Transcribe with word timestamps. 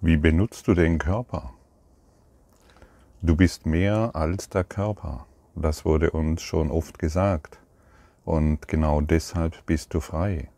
Wie 0.00 0.16
benutzt 0.16 0.68
du 0.68 0.74
den 0.74 0.98
Körper? 0.98 1.54
Du 3.20 3.34
bist 3.34 3.66
mehr 3.66 4.12
als 4.14 4.48
der 4.48 4.62
Körper. 4.62 5.26
Das 5.56 5.84
wurde 5.84 6.12
uns 6.12 6.40
schon 6.40 6.70
oft 6.70 7.00
gesagt. 7.00 7.58
Und 8.24 8.68
genau 8.68 9.00
deshalb 9.00 9.66
bist 9.66 9.92
du 9.94 9.98
frei. 9.98 10.50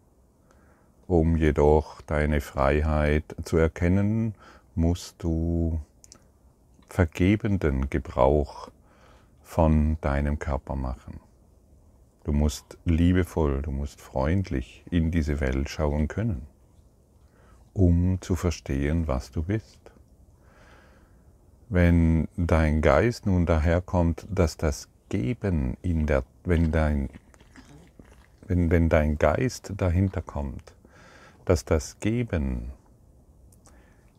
Um 1.06 1.38
jedoch 1.38 2.02
deine 2.02 2.42
Freiheit 2.42 3.34
zu 3.42 3.56
erkennen, 3.56 4.34
musst 4.74 5.22
du 5.22 5.80
vergebenden 6.86 7.88
Gebrauch 7.88 8.68
von 9.42 9.96
deinem 10.02 10.38
Körper 10.38 10.76
machen. 10.76 11.18
Du 12.24 12.32
musst 12.32 12.76
liebevoll, 12.84 13.62
du 13.62 13.70
musst 13.70 14.02
freundlich 14.02 14.84
in 14.90 15.10
diese 15.10 15.40
Welt 15.40 15.70
schauen 15.70 16.08
können 16.08 16.49
um 17.72 18.20
zu 18.20 18.36
verstehen, 18.36 19.08
was 19.08 19.30
du 19.30 19.42
bist. 19.42 19.80
Wenn 21.68 22.28
dein 22.36 22.82
Geist 22.82 23.26
nun 23.26 23.46
daherkommt, 23.46 24.26
dass 24.28 24.56
das 24.56 24.88
Geben 25.08 25.76
in 25.82 26.06
der, 26.06 26.24
wenn 26.44 26.72
dein, 26.72 27.08
wenn, 28.46 28.70
wenn 28.70 28.88
dein 28.88 29.18
Geist 29.18 29.72
dahinter 29.76 30.22
kommt, 30.22 30.74
dass 31.44 31.64
das 31.64 32.00
Geben 32.00 32.72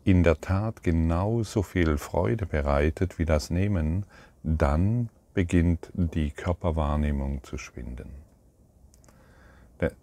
in 0.04 0.22
der 0.22 0.40
Tat 0.40 0.82
genauso 0.82 1.62
viel 1.62 1.98
Freude 1.98 2.46
bereitet 2.46 3.18
wie 3.18 3.24
das 3.24 3.50
Nehmen, 3.50 4.04
dann 4.42 5.08
beginnt 5.34 5.90
die 5.94 6.30
Körperwahrnehmung 6.30 7.42
zu 7.44 7.56
schwinden. 7.58 8.21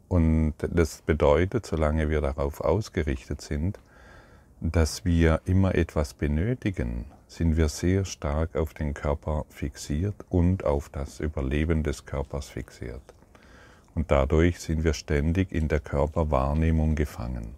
Und 0.07 0.53
das 0.59 1.01
bedeutet, 1.01 1.65
solange 1.65 2.09
wir 2.09 2.21
darauf 2.21 2.61
ausgerichtet 2.61 3.41
sind, 3.41 3.79
dass 4.61 5.05
wir 5.05 5.41
immer 5.45 5.75
etwas 5.75 6.13
benötigen, 6.13 7.05
sind 7.27 7.57
wir 7.57 7.69
sehr 7.69 8.05
stark 8.05 8.55
auf 8.55 8.73
den 8.73 8.93
Körper 8.93 9.45
fixiert 9.49 10.15
und 10.29 10.65
auf 10.65 10.89
das 10.89 11.19
Überleben 11.19 11.83
des 11.83 12.05
Körpers 12.05 12.49
fixiert. 12.49 13.01
Und 13.95 14.11
dadurch 14.11 14.59
sind 14.59 14.83
wir 14.83 14.93
ständig 14.93 15.51
in 15.51 15.67
der 15.67 15.79
Körperwahrnehmung 15.79 16.95
gefangen. 16.95 17.55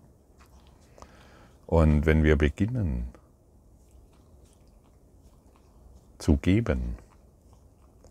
Und 1.65 2.05
wenn 2.05 2.23
wir 2.23 2.35
beginnen 2.35 3.07
zu 6.17 6.37
geben, 6.37 6.97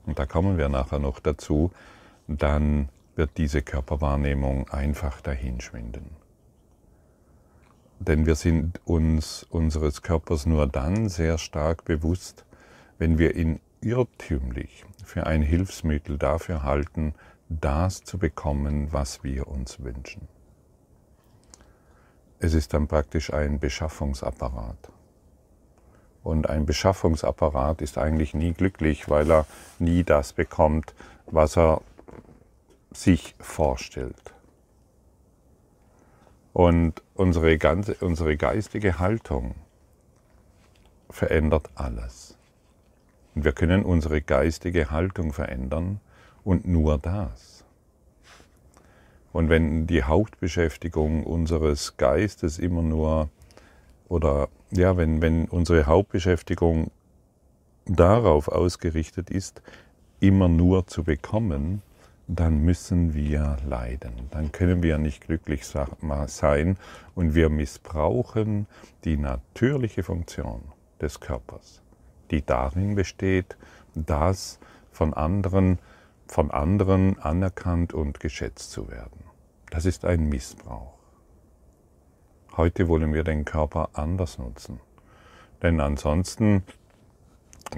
und 0.06 0.18
da 0.18 0.26
kommen 0.26 0.58
wir 0.58 0.68
nachher 0.68 0.98
noch 0.98 1.20
dazu, 1.20 1.70
dann 2.26 2.88
wird 3.20 3.36
diese 3.36 3.60
Körperwahrnehmung 3.60 4.70
einfach 4.70 5.20
dahinschwinden. 5.20 6.06
Denn 7.98 8.24
wir 8.24 8.34
sind 8.34 8.80
uns 8.86 9.42
unseres 9.50 10.00
Körpers 10.00 10.46
nur 10.46 10.66
dann 10.66 11.10
sehr 11.10 11.36
stark 11.36 11.84
bewusst, 11.84 12.46
wenn 12.96 13.18
wir 13.18 13.36
ihn 13.36 13.60
irrtümlich 13.82 14.86
für 15.04 15.26
ein 15.26 15.42
Hilfsmittel 15.42 16.16
dafür 16.16 16.62
halten, 16.62 17.14
das 17.50 18.02
zu 18.04 18.16
bekommen, 18.16 18.90
was 18.90 19.22
wir 19.22 19.48
uns 19.48 19.84
wünschen. 19.84 20.26
Es 22.38 22.54
ist 22.54 22.72
dann 22.72 22.88
praktisch 22.88 23.34
ein 23.34 23.60
Beschaffungsapparat. 23.60 24.90
Und 26.22 26.48
ein 26.48 26.64
Beschaffungsapparat 26.64 27.82
ist 27.82 27.98
eigentlich 27.98 28.32
nie 28.32 28.54
glücklich, 28.54 29.10
weil 29.10 29.30
er 29.30 29.44
nie 29.78 30.04
das 30.04 30.32
bekommt, 30.32 30.94
was 31.26 31.58
er 31.58 31.82
sich 32.92 33.34
vorstellt. 33.38 34.34
Und 36.52 37.02
unsere, 37.14 37.58
ganze, 37.58 37.94
unsere 38.00 38.36
geistige 38.36 38.98
Haltung 38.98 39.54
verändert 41.08 41.70
alles. 41.74 42.36
Und 43.34 43.44
wir 43.44 43.52
können 43.52 43.84
unsere 43.84 44.20
geistige 44.20 44.90
Haltung 44.90 45.32
verändern 45.32 46.00
und 46.44 46.66
nur 46.66 46.98
das. 46.98 47.64
Und 49.32 49.48
wenn 49.48 49.86
die 49.86 50.02
Hauptbeschäftigung 50.02 51.24
unseres 51.24 51.96
Geistes 51.96 52.58
immer 52.58 52.82
nur, 52.82 53.28
oder 54.08 54.48
ja, 54.72 54.96
wenn, 54.96 55.22
wenn 55.22 55.44
unsere 55.46 55.86
Hauptbeschäftigung 55.86 56.90
darauf 57.86 58.48
ausgerichtet 58.48 59.30
ist, 59.30 59.62
immer 60.18 60.48
nur 60.48 60.86
zu 60.86 61.04
bekommen, 61.04 61.82
dann 62.36 62.60
müssen 62.60 63.12
wir 63.12 63.56
leiden. 63.66 64.12
Dann 64.30 64.52
können 64.52 64.82
wir 64.82 64.98
nicht 64.98 65.26
glücklich 65.26 65.66
sein 65.66 66.76
und 67.14 67.34
wir 67.34 67.48
missbrauchen 67.48 68.66
die 69.04 69.16
natürliche 69.16 70.04
Funktion 70.04 70.62
des 71.00 71.18
Körpers, 71.18 71.82
die 72.30 72.44
darin 72.44 72.94
besteht, 72.94 73.56
das 73.94 74.60
von 74.92 75.12
anderen, 75.12 75.80
von 76.28 76.52
anderen 76.52 77.18
anerkannt 77.18 77.92
und 77.92 78.20
geschätzt 78.20 78.70
zu 78.70 78.88
werden. 78.88 79.24
Das 79.70 79.84
ist 79.84 80.04
ein 80.04 80.28
Missbrauch. 80.28 80.98
Heute 82.56 82.86
wollen 82.86 83.12
wir 83.12 83.24
den 83.24 83.44
Körper 83.44 83.90
anders 83.94 84.38
nutzen. 84.38 84.80
Denn 85.62 85.80
ansonsten 85.80 86.62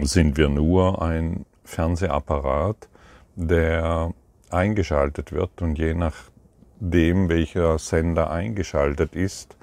sind 0.00 0.36
wir 0.36 0.48
nur 0.48 1.00
ein 1.00 1.46
Fernsehapparat, 1.64 2.88
der 3.34 4.12
eingeschaltet 4.52 5.32
wird 5.32 5.62
und 5.62 5.78
je 5.78 5.94
nachdem, 5.94 7.28
welcher 7.28 7.78
Sender 7.78 8.30
eingeschaltet 8.30 9.14
ist, 9.14 9.56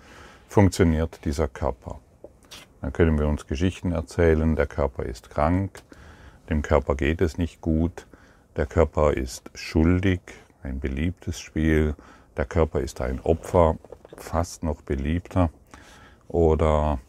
funktioniert 0.47 1.25
dieser 1.25 1.47
Körper. 1.47 1.99
Dann 2.81 2.93
können 2.93 3.19
wir 3.19 3.27
uns 3.27 3.47
Geschichten 3.47 3.91
erzählen, 3.91 4.55
der 4.55 4.67
Körper 4.67 5.03
ist 5.03 5.29
krank, 5.29 5.83
dem 6.49 6.61
Körper 6.61 6.95
geht 6.95 7.21
es 7.21 7.37
nicht 7.37 7.61
gut, 7.61 8.07
der 8.55 8.65
Körper 8.65 9.13
ist 9.13 9.51
schuldig, 9.53 10.21
ein 10.63 10.79
beliebtes 10.79 11.39
Spiel, 11.39 11.95
der 12.37 12.45
Körper 12.45 12.79
ist 12.79 13.01
ein 13.01 13.19
Opfer, 13.21 13.77
fast 14.15 14.63
noch 14.63 14.81
beliebter, 14.81 15.49
oder 16.27 16.99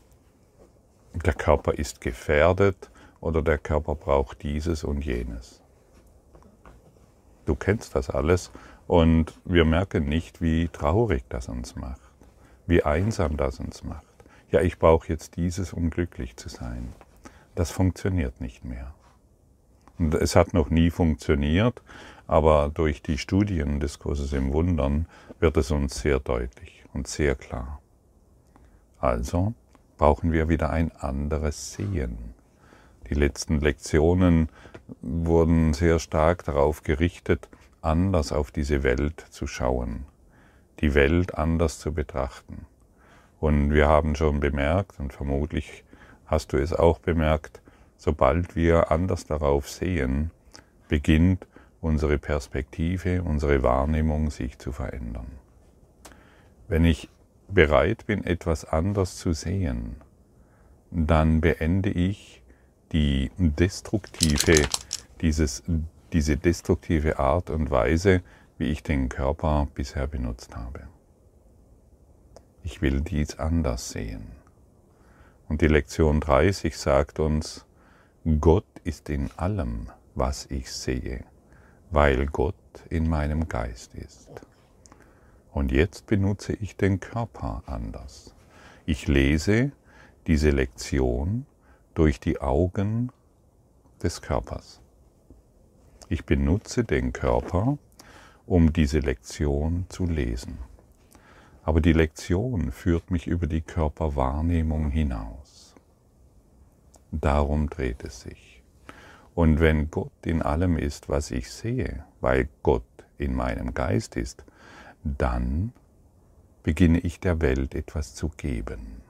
der 1.14 1.34
Körper 1.34 1.74
ist 1.74 2.00
gefährdet 2.00 2.90
oder 3.20 3.42
der 3.42 3.58
Körper 3.58 3.94
braucht 3.94 4.42
dieses 4.42 4.84
und 4.84 5.04
jenes. 5.04 5.59
Du 7.44 7.54
kennst 7.54 7.94
das 7.94 8.10
alles 8.10 8.50
und 8.86 9.32
wir 9.44 9.64
merken 9.64 10.04
nicht, 10.08 10.40
wie 10.40 10.68
traurig 10.68 11.24
das 11.28 11.48
uns 11.48 11.76
macht, 11.76 12.00
wie 12.66 12.82
einsam 12.82 13.36
das 13.36 13.60
uns 13.60 13.84
macht. 13.84 14.04
Ja, 14.50 14.60
ich 14.60 14.78
brauche 14.78 15.08
jetzt 15.08 15.36
dieses, 15.36 15.72
um 15.72 15.90
glücklich 15.90 16.36
zu 16.36 16.48
sein. 16.48 16.92
Das 17.54 17.70
funktioniert 17.70 18.40
nicht 18.40 18.64
mehr. 18.64 18.94
Und 19.98 20.14
es 20.14 20.34
hat 20.34 20.54
noch 20.54 20.70
nie 20.70 20.90
funktioniert, 20.90 21.82
aber 22.26 22.70
durch 22.72 23.02
die 23.02 23.18
Studien 23.18 23.80
des 23.80 23.98
Kurses 23.98 24.32
im 24.32 24.52
Wundern 24.52 25.06
wird 25.40 25.56
es 25.56 25.70
uns 25.70 26.00
sehr 26.00 26.20
deutlich 26.20 26.84
und 26.92 27.06
sehr 27.06 27.34
klar. 27.34 27.80
Also 28.98 29.54
brauchen 29.98 30.32
wir 30.32 30.48
wieder 30.48 30.70
ein 30.70 30.90
anderes 30.92 31.74
Sehen. 31.74 32.34
Die 33.08 33.14
letzten 33.14 33.60
Lektionen 33.60 34.48
wurden 35.02 35.72
sehr 35.72 35.98
stark 35.98 36.44
darauf 36.44 36.82
gerichtet, 36.82 37.48
anders 37.82 38.32
auf 38.32 38.50
diese 38.50 38.82
Welt 38.82 39.24
zu 39.30 39.46
schauen, 39.46 40.04
die 40.80 40.94
Welt 40.94 41.36
anders 41.36 41.78
zu 41.78 41.92
betrachten. 41.92 42.66
Und 43.38 43.72
wir 43.72 43.88
haben 43.88 44.14
schon 44.16 44.40
bemerkt, 44.40 45.00
und 45.00 45.12
vermutlich 45.12 45.84
hast 46.26 46.52
du 46.52 46.58
es 46.58 46.72
auch 46.72 46.98
bemerkt, 46.98 47.62
sobald 47.96 48.54
wir 48.54 48.90
anders 48.90 49.24
darauf 49.26 49.68
sehen, 49.68 50.30
beginnt 50.88 51.46
unsere 51.80 52.18
Perspektive, 52.18 53.22
unsere 53.22 53.62
Wahrnehmung 53.62 54.30
sich 54.30 54.58
zu 54.58 54.72
verändern. 54.72 55.26
Wenn 56.68 56.84
ich 56.84 57.08
bereit 57.48 58.06
bin, 58.06 58.24
etwas 58.24 58.64
anders 58.64 59.16
zu 59.16 59.32
sehen, 59.32 59.96
dann 60.90 61.40
beende 61.40 61.90
ich 61.90 62.39
die 62.92 63.30
destruktive, 63.38 64.68
dieses, 65.20 65.62
diese 66.12 66.36
destruktive 66.36 67.18
Art 67.18 67.50
und 67.50 67.70
Weise, 67.70 68.22
wie 68.58 68.66
ich 68.66 68.82
den 68.82 69.08
Körper 69.08 69.68
bisher 69.74 70.06
benutzt 70.06 70.56
habe. 70.56 70.88
Ich 72.62 72.82
will 72.82 73.00
dies 73.00 73.38
anders 73.38 73.90
sehen. 73.90 74.26
Und 75.48 75.62
die 75.62 75.66
Lektion 75.66 76.20
30 76.20 76.76
sagt 76.76 77.20
uns, 77.20 77.64
Gott 78.40 78.66
ist 78.84 79.08
in 79.08 79.30
allem, 79.36 79.88
was 80.14 80.46
ich 80.46 80.70
sehe, 80.70 81.24
weil 81.90 82.26
Gott 82.26 82.54
in 82.90 83.08
meinem 83.08 83.48
Geist 83.48 83.94
ist. 83.94 84.30
Und 85.52 85.72
jetzt 85.72 86.06
benutze 86.06 86.52
ich 86.52 86.76
den 86.76 87.00
Körper 87.00 87.62
anders. 87.66 88.34
Ich 88.84 89.08
lese 89.08 89.72
diese 90.26 90.50
Lektion 90.50 91.46
durch 92.00 92.18
die 92.18 92.40
Augen 92.40 93.12
des 94.02 94.22
Körpers. 94.22 94.80
Ich 96.08 96.24
benutze 96.24 96.82
den 96.82 97.12
Körper, 97.12 97.76
um 98.46 98.72
diese 98.72 99.00
Lektion 99.00 99.84
zu 99.90 100.06
lesen. 100.06 100.56
Aber 101.62 101.82
die 101.82 101.92
Lektion 101.92 102.72
führt 102.72 103.10
mich 103.10 103.26
über 103.26 103.46
die 103.46 103.60
Körperwahrnehmung 103.60 104.88
hinaus. 104.88 105.74
Darum 107.12 107.68
dreht 107.68 108.02
es 108.02 108.22
sich. 108.22 108.62
Und 109.34 109.60
wenn 109.60 109.90
Gott 109.90 110.24
in 110.24 110.40
allem 110.40 110.78
ist, 110.78 111.10
was 111.10 111.30
ich 111.30 111.52
sehe, 111.52 112.06
weil 112.22 112.48
Gott 112.62 112.82
in 113.18 113.34
meinem 113.34 113.74
Geist 113.74 114.16
ist, 114.16 114.42
dann 115.04 115.74
beginne 116.62 117.00
ich 117.00 117.20
der 117.20 117.42
Welt 117.42 117.74
etwas 117.74 118.14
zu 118.14 118.30
geben. 118.38 119.02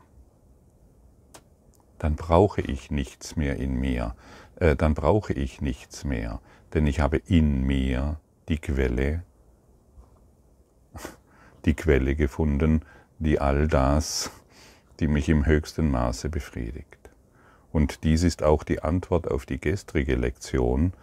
Dann 2.00 2.17
brauche 2.17 2.62
ich 2.62 2.91
nichts 2.91 3.37
mehr 3.37 3.56
in 3.56 3.75
mir, 3.75 4.17
äh, 4.56 4.75
dann 4.75 4.94
brauche 4.94 5.35
ich 5.35 5.61
nichts 5.61 6.05
mehr, 6.05 6.41
denn 6.73 6.87
ich 6.87 6.99
habe 6.99 7.19
in 7.19 7.62
mir 7.62 8.19
die 8.49 8.56
Quelle, 8.56 9.23
die 11.67 11.75
Quelle 11.75 12.17
gefunden, 12.17 12.81
die 13.19 13.38
all 13.38 13.69
das, 13.69 14.31
die 14.99 15.08
mich 15.08 15.29
im 15.29 15.44
höchsten 15.44 15.91
Maße 15.91 16.31
befriedigt. 16.31 17.11
Und 17.70 18.02
dies 18.02 18.23
ist 18.23 18.43
auch 18.43 18.64
die 18.64 18.82
Antwort 18.82 19.31
auf 19.31 19.44
die 19.44 19.61
gestrige 19.61 20.17
Lektion. 20.17 20.94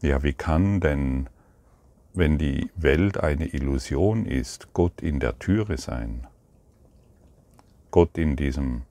Ja, 0.00 0.22
wie 0.22 0.32
kann 0.32 0.80
denn 0.80 1.28
wenn 2.14 2.38
die 2.38 2.70
Welt 2.76 3.18
eine 3.18 3.46
Illusion 3.46 4.24
ist, 4.24 4.72
Gott 4.72 5.02
in 5.02 5.20
der 5.20 5.38
Türe 5.38 5.76
sein, 5.76 6.26
Gott 7.90 8.16
in 8.16 8.36
diesem 8.36 8.84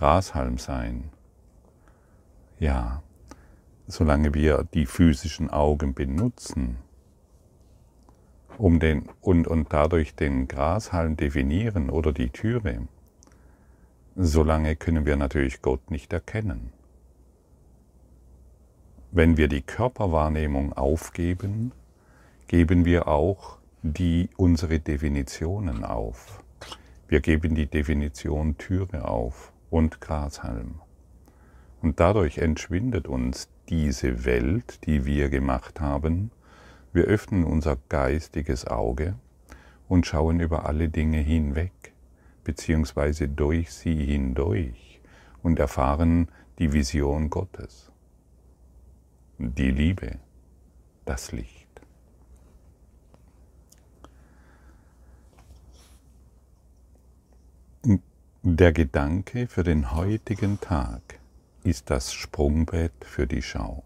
Grashalm 0.00 0.56
sein. 0.56 1.10
Ja, 2.58 3.02
solange 3.86 4.32
wir 4.32 4.66
die 4.72 4.86
physischen 4.86 5.50
Augen 5.50 5.92
benutzen, 5.92 6.78
um 8.56 8.80
den, 8.80 9.10
und, 9.20 9.46
und 9.46 9.70
dadurch 9.74 10.14
den 10.14 10.48
Grashalm 10.48 11.18
definieren 11.18 11.90
oder 11.90 12.14
die 12.14 12.30
Türe, 12.30 12.88
solange 14.16 14.74
können 14.74 15.04
wir 15.04 15.16
natürlich 15.16 15.60
Gott 15.60 15.90
nicht 15.90 16.14
erkennen. 16.14 16.72
Wenn 19.10 19.36
wir 19.36 19.48
die 19.48 19.60
Körperwahrnehmung 19.60 20.72
aufgeben, 20.72 21.72
geben 22.48 22.86
wir 22.86 23.06
auch 23.06 23.58
die, 23.82 24.30
unsere 24.38 24.80
Definitionen 24.80 25.84
auf. 25.84 26.42
Wir 27.06 27.20
geben 27.20 27.54
die 27.54 27.66
Definition 27.66 28.56
Türe 28.56 29.06
auf 29.06 29.52
und 29.70 30.00
Grashalm. 30.00 30.80
Und 31.80 32.00
dadurch 32.00 32.38
entschwindet 32.38 33.08
uns 33.08 33.48
diese 33.68 34.24
Welt, 34.24 34.84
die 34.86 35.06
wir 35.06 35.30
gemacht 35.30 35.80
haben. 35.80 36.30
Wir 36.92 37.04
öffnen 37.04 37.44
unser 37.44 37.78
geistiges 37.88 38.66
Auge 38.66 39.14
und 39.88 40.06
schauen 40.06 40.40
über 40.40 40.66
alle 40.66 40.88
Dinge 40.88 41.18
hinweg, 41.18 41.72
beziehungsweise 42.44 43.28
durch 43.28 43.72
sie 43.72 44.04
hindurch 44.04 45.00
und 45.42 45.58
erfahren 45.58 46.28
die 46.58 46.72
Vision 46.72 47.30
Gottes, 47.30 47.90
die 49.38 49.70
Liebe, 49.70 50.18
das 51.04 51.32
Licht. 51.32 51.59
Der 58.42 58.72
Gedanke 58.72 59.48
für 59.48 59.64
den 59.64 59.94
heutigen 59.94 60.58
Tag 60.62 61.02
ist 61.62 61.90
das 61.90 62.14
Sprungbrett 62.14 63.04
für 63.04 63.26
die 63.26 63.42
Schau. 63.42 63.84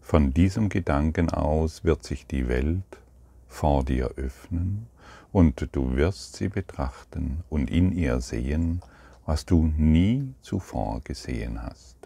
Von 0.00 0.32
diesem 0.32 0.70
Gedanken 0.70 1.28
aus 1.28 1.84
wird 1.84 2.02
sich 2.02 2.26
die 2.26 2.48
Welt 2.48 2.98
vor 3.46 3.84
dir 3.84 4.12
öffnen 4.16 4.86
und 5.32 5.68
du 5.72 5.96
wirst 5.96 6.36
sie 6.36 6.48
betrachten 6.48 7.44
und 7.50 7.70
in 7.70 7.92
ihr 7.92 8.22
sehen, 8.22 8.80
was 9.26 9.44
du 9.44 9.70
nie 9.76 10.32
zuvor 10.40 11.02
gesehen 11.04 11.60
hast. 11.62 11.98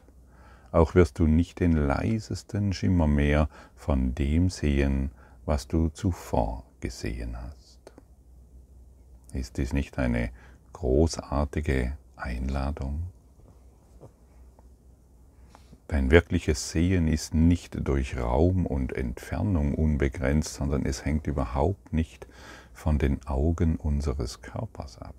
Auch 0.72 0.96
wirst 0.96 1.20
du 1.20 1.28
nicht 1.28 1.60
den 1.60 1.74
leisesten 1.74 2.72
Schimmer 2.72 3.06
mehr 3.06 3.48
von 3.76 4.16
dem 4.16 4.50
sehen, 4.50 5.12
was 5.44 5.68
du 5.68 5.90
zuvor 5.90 6.64
gesehen 6.80 7.36
hast. 7.40 7.78
Ist 9.32 9.58
dies 9.58 9.72
nicht 9.72 9.96
eine 10.00 10.30
großartige 10.82 11.96
Einladung. 12.16 13.04
Dein 15.86 16.10
wirkliches 16.10 16.72
Sehen 16.72 17.06
ist 17.06 17.34
nicht 17.34 17.86
durch 17.86 18.18
Raum 18.18 18.66
und 18.66 18.92
Entfernung 18.92 19.74
unbegrenzt, 19.76 20.54
sondern 20.54 20.84
es 20.84 21.04
hängt 21.04 21.28
überhaupt 21.28 21.92
nicht 21.92 22.26
von 22.72 22.98
den 22.98 23.24
Augen 23.28 23.76
unseres 23.76 24.42
Körpers 24.42 24.98
ab. 24.98 25.14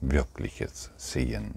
Wirkliches 0.00 0.92
Sehen. 0.96 1.56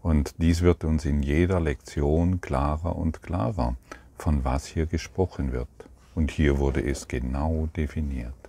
Und 0.00 0.36
dies 0.38 0.62
wird 0.62 0.84
uns 0.84 1.04
in 1.04 1.24
jeder 1.24 1.58
Lektion 1.58 2.40
klarer 2.40 2.94
und 2.94 3.20
klarer, 3.20 3.74
von 4.16 4.44
was 4.44 4.66
hier 4.66 4.86
gesprochen 4.86 5.50
wird. 5.50 5.88
Und 6.14 6.30
hier 6.30 6.58
wurde 6.58 6.88
es 6.88 7.08
genau 7.08 7.68
definiert. 7.76 8.41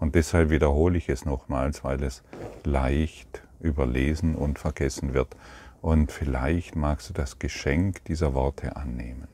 Und 0.00 0.14
deshalb 0.14 0.50
wiederhole 0.50 0.98
ich 0.98 1.08
es 1.08 1.24
nochmals, 1.24 1.84
weil 1.84 2.02
es 2.02 2.22
leicht 2.64 3.42
überlesen 3.60 4.34
und 4.34 4.58
vergessen 4.58 5.14
wird. 5.14 5.36
Und 5.82 6.12
vielleicht 6.12 6.76
magst 6.76 7.08
du 7.10 7.14
das 7.14 7.38
Geschenk 7.38 8.04
dieser 8.04 8.34
Worte 8.34 8.76
annehmen. 8.76 9.28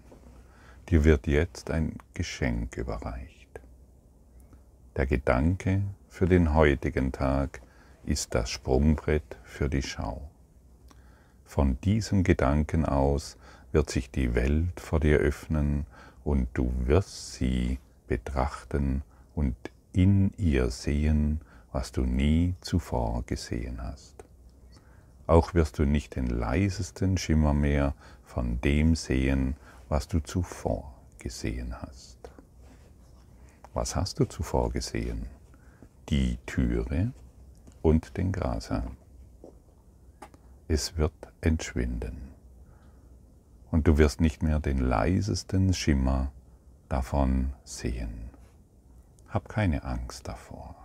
Dir 0.89 1.05
wird 1.05 1.27
jetzt 1.27 1.71
ein 1.71 1.97
Geschenk 2.13 2.77
überreicht. 2.77 3.61
Der 4.97 5.07
Gedanke 5.07 5.83
für 6.09 6.27
den 6.27 6.55
heutigen 6.55 7.11
Tag 7.11 7.61
ist 8.05 8.35
das 8.35 8.51
Sprungbrett 8.51 9.37
für 9.43 9.69
die 9.69 9.83
Schau. 9.83 10.29
Von 11.45 11.81
diesem 11.81 12.23
Gedanken 12.23 12.85
aus 12.85 13.37
wird 13.73 13.91
sich 13.91 14.11
die 14.11 14.35
Welt 14.35 14.79
vor 14.79 15.01
dir 15.01 15.19
öffnen 15.19 15.87
und 16.23 16.49
du 16.55 16.73
wirst 16.85 17.35
sie 17.35 17.79
betrachten 18.07 19.03
und 19.35 19.57
in 19.95 20.33
ihr 20.37 20.71
sehen, 20.71 21.41
was 21.73 21.93
du 21.93 22.03
nie 22.03 22.55
zuvor 22.61 23.23
gesehen 23.27 23.83
hast. 23.83 24.25
Auch 25.27 25.55
wirst 25.55 25.79
du 25.79 25.85
nicht 25.85 26.17
den 26.17 26.27
leisesten 26.27 27.17
Schimmer 27.17 27.55
mehr 27.55 27.95
von 28.25 28.61
dem 28.61 28.97
sehen, 28.97 29.57
was 29.89 30.09
du 30.09 30.21
zuvor 30.21 30.93
gesehen 31.19 31.81
hast. 31.81 32.19
Was 33.73 33.97
hast 33.97 34.21
du 34.21 34.25
zuvor 34.25 34.71
gesehen? 34.71 35.27
Die 36.09 36.39
Türe 36.45 37.13
und 37.81 38.17
den 38.17 38.33
Grashalm. 38.33 38.97
Es 40.69 40.97
wird 40.97 41.15
entschwinden. 41.41 42.35
Und 43.71 43.87
du 43.87 43.97
wirst 43.97 44.21
nicht 44.21 44.43
mehr 44.43 44.61
den 44.61 44.79
leisesten 44.79 45.73
Schimmer 45.73 46.33
davon 46.89 47.53
sehen. 47.65 48.24
Hab 49.35 49.49
keine 49.49 49.83
Angst 49.83 50.29
davor, 50.29 50.77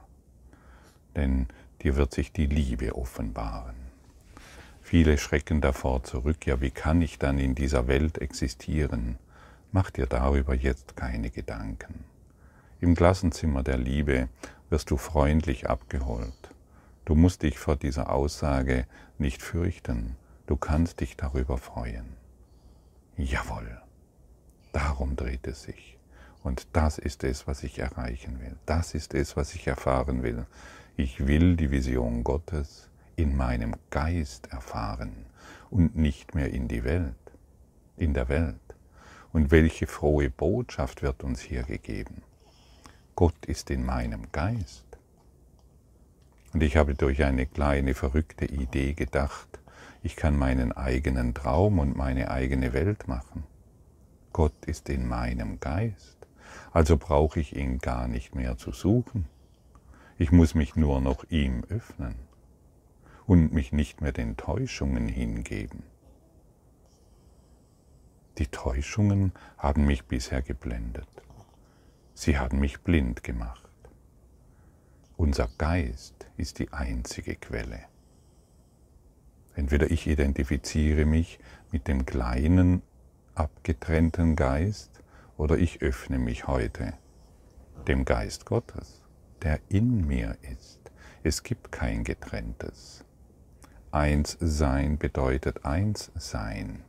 denn 1.15 1.46
dir 1.84 1.98
wird 1.98 2.15
sich 2.15 2.32
die 2.32 2.48
Liebe 2.48 2.96
offenbaren. 2.96 3.75
Viele 4.82 5.20
schrecken 5.20 5.62
davor 5.62 6.03
zurück, 6.03 6.48
ja 6.48 6.60
wie 6.60 6.72
kann 6.72 7.00
ich 7.03 7.20
dann 7.20 7.38
in 7.38 7.53
dieser 7.53 7.88
Welt 7.88 8.18
existieren? 8.18 9.20
Mach 9.72 9.91
dir 9.91 10.08
darüber 10.08 10.56
jetzt 10.56 10.96
keine 10.96 11.29
Gedanken. 11.29 12.06
Im 12.82 12.96
Klassenzimmer 12.96 13.62
der 13.62 13.77
Liebe 13.77 14.29
wirst 14.72 14.89
du 14.89 14.98
freundlich 14.98 15.70
abgeholt. 15.70 16.50
Du 17.06 17.13
musst 17.13 17.44
dich 17.44 17.60
vor 17.60 17.75
dieser 17.75 18.12
Aussage 18.12 18.88
nicht 19.20 19.44
fürchten, 19.44 20.15
du 20.48 20.58
kannst 20.58 21.01
dich 21.01 21.15
darüber 21.15 21.60
freuen. 21.60 22.18
Jawohl, 23.15 23.79
darum 24.72 25.15
dreht 25.15 25.46
es 25.46 25.62
sich. 25.62 25.99
Und 26.43 26.67
das 26.74 26.98
ist 26.98 27.24
es, 27.24 27.48
was 27.48 27.63
ich 27.63 27.79
erreichen 27.79 28.39
will. 28.39 28.55
Das 28.65 28.93
ist 28.93 29.13
es, 29.13 29.36
was 29.36 29.53
ich 29.53 29.67
erfahren 29.67 30.24
will. 30.24 30.46
Ich 30.96 31.27
will 31.27 31.55
die 31.55 31.72
Vision 31.72 32.24
Gottes 32.24 32.89
in 33.15 33.36
meinem 33.36 33.75
Geist 33.89 34.48
erfahren 34.51 35.25
und 35.69 35.96
nicht 35.96 36.36
mehr 36.36 36.51
in 36.51 36.67
die 36.67 36.84
Welt, 36.84 37.15
in 37.98 38.13
der 38.13 38.29
Welt. 38.29 38.55
Und 39.31 39.51
welche 39.51 39.88
frohe 39.88 40.29
Botschaft 40.29 41.01
wird 41.01 41.24
uns 41.24 41.41
hier 41.41 41.63
gegeben? 41.63 42.24
Gott 43.15 43.46
ist 43.46 43.69
in 43.69 43.86
meinem 43.86 44.31
Geist. 44.31 44.86
Und 46.53 46.63
ich 46.63 46.77
habe 46.77 46.96
durch 46.96 47.24
eine 47.24 47.46
kleine 47.46 47.93
verrückte 47.93 48.46
Idee 48.46 48.93
gedacht, 48.93 49.60
ich 50.01 50.15
kann 50.15 50.38
meinen 50.38 50.72
eigenen 50.72 51.34
Traum 51.34 51.79
und 51.79 51.98
meine 51.98 52.31
eigene 52.31 52.74
Welt 52.74 53.08
machen. 53.08 53.43
Gott 54.31 54.65
ist 54.65 54.89
in 54.89 55.08
meinem 55.08 55.60
Geist. 55.60 56.17
Also 56.71 56.97
brauche 56.97 57.39
ich 57.39 57.55
ihn 57.55 57.79
gar 57.79 58.07
nicht 58.07 58.35
mehr 58.35 58.57
zu 58.57 58.71
suchen. 58.71 59.25
Ich 60.17 60.31
muss 60.31 60.53
mich 60.53 60.75
nur 60.75 61.01
noch 61.01 61.23
ihm 61.29 61.63
öffnen 61.69 62.15
und 63.25 63.53
mich 63.53 63.71
nicht 63.71 64.01
mehr 64.01 64.11
den 64.11 64.38
Täuschungen 64.38 65.07
hingeben. 65.07 65.83
Die 68.38 68.47
Täuschungen 68.47 69.33
haben 69.57 69.85
mich 69.85 70.05
bisher 70.05 70.41
geblendet. 70.41 71.07
Sie 72.13 72.38
haben 72.38 72.59
mich 72.59 72.81
blind 72.81 73.23
gemacht. 73.23 73.69
Unser 75.17 75.49
Geist 75.57 76.27
ist 76.38 76.59
die 76.59 76.71
einzige 76.71 77.35
Quelle. 77.35 77.81
Entweder 79.55 79.91
ich 79.91 80.07
identifiziere 80.07 81.05
mich 81.05 81.39
mit 81.71 81.88
dem 81.88 82.05
kleinen, 82.05 82.81
abgetrennten 83.35 84.35
Geist 84.35 84.99
oder 85.39 85.58
ich 85.58 85.81
öffne 85.81 86.19
mich 86.19 86.48
heute 86.48 86.93
dem 87.88 88.03
Geist 88.03 88.46
Gottes, 88.46 89.01
der 89.41 89.60
in 89.69 90.05
mir 90.05 90.36
ist. 90.51 90.79
Es 91.24 91.43
gibt 91.43 91.72
kein 91.72 92.03
getrenntes. 92.03 93.05
Eins 93.89 94.38
sein 94.41 94.98
bedeutet 94.98 95.63
eins 95.63 96.12
sein. 96.15 96.84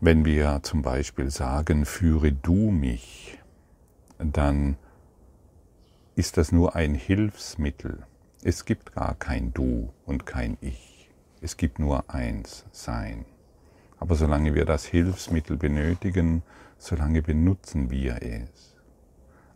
Wenn 0.00 0.24
wir 0.24 0.60
zum 0.62 0.80
Beispiel 0.80 1.30
sagen, 1.30 1.84
führe 1.84 2.32
du 2.32 2.70
mich, 2.70 3.38
dann 4.18 4.78
ist 6.16 6.38
das 6.38 6.52
nur 6.52 6.74
ein 6.74 6.94
Hilfsmittel. 6.94 8.06
Es 8.42 8.64
gibt 8.64 8.94
gar 8.94 9.14
kein 9.14 9.52
Du 9.52 9.92
und 10.06 10.24
kein 10.24 10.56
Ich. 10.62 11.10
Es 11.42 11.58
gibt 11.58 11.78
nur 11.78 12.08
eins 12.08 12.64
Sein. 12.72 13.26
Aber 14.04 14.16
solange 14.16 14.54
wir 14.54 14.66
das 14.66 14.84
Hilfsmittel 14.84 15.56
benötigen, 15.56 16.42
solange 16.76 17.22
benutzen 17.22 17.90
wir 17.90 18.18
es. 18.20 18.76